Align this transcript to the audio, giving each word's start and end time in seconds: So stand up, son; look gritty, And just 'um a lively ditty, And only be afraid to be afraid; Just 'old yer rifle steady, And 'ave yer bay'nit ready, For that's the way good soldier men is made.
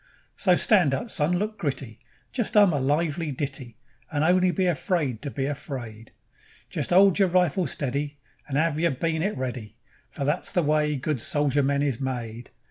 So 0.35 0.55
stand 0.55 0.95
up, 0.95 1.11
son; 1.11 1.37
look 1.37 1.59
gritty, 1.59 1.99
And 1.99 2.33
just 2.33 2.57
'um 2.57 2.73
a 2.73 2.79
lively 2.79 3.31
ditty, 3.31 3.77
And 4.09 4.23
only 4.23 4.49
be 4.49 4.65
afraid 4.65 5.21
to 5.21 5.29
be 5.29 5.45
afraid; 5.45 6.11
Just 6.71 6.91
'old 6.91 7.19
yer 7.19 7.27
rifle 7.27 7.67
steady, 7.67 8.17
And 8.47 8.57
'ave 8.57 8.81
yer 8.81 8.89
bay'nit 8.89 9.37
ready, 9.37 9.75
For 10.09 10.25
that's 10.25 10.51
the 10.51 10.63
way 10.63 10.95
good 10.95 11.19
soldier 11.21 11.61
men 11.61 11.83
is 11.83 11.99
made. 11.99 12.49